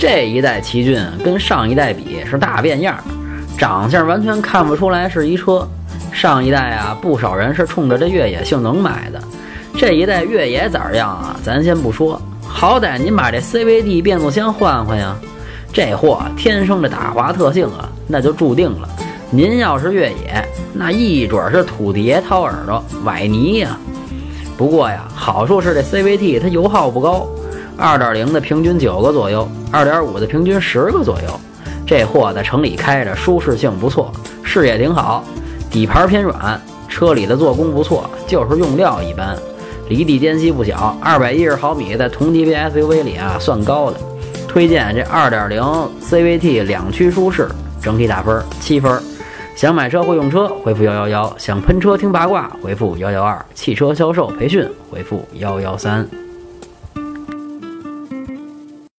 [0.00, 2.96] 这一代奇骏跟上一代比是大变样，
[3.58, 5.68] 长相完全看不出来是一车。
[6.10, 9.20] 上一代啊，不少人是冲着这越野性能买的。
[9.76, 11.36] 这一代越野咋样啊？
[11.44, 15.14] 咱先不说，好歹您把这 CVT 变速箱换换呀。
[15.70, 18.88] 这货天生的打滑特性啊，那就注定了。
[19.30, 20.42] 您要是越野，
[20.72, 23.76] 那一准是土地爷掏耳朵崴泥呀。
[24.56, 27.28] 不过呀，好处是这 CVT 它油耗不高，
[27.80, 31.40] 二点零的平均九个左右，二点五的平均十个左右。
[31.86, 34.12] 这货在城里开着舒适性不错，
[34.44, 35.24] 视野挺好，
[35.70, 39.36] 底盘偏软，车里的做工不错，就是用料一般。
[39.88, 43.96] 离地间隙不小，二百一十毫米在同级别 SUV 里啊算高的。
[44.46, 45.62] 推荐这二点零
[46.02, 47.48] CVT 两驱舒适，
[47.82, 49.02] 整体打分七分。
[49.56, 56.08] 想买车会用车，回复幺幺幺；想喷车听八卦，回复幺幺二；汽车销售培训，回复幺幺三。